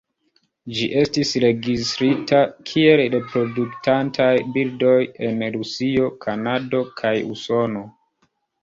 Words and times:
Ĝi 0.77 0.85
estis 1.01 1.33
registrita 1.43 2.39
kiel 2.71 3.03
reproduktantaj 3.17 4.33
birdoj 4.57 4.99
en 5.29 5.49
Rusio, 5.59 6.13
Kanado 6.27 6.87
kaj 7.03 7.17
Usono. 7.37 7.89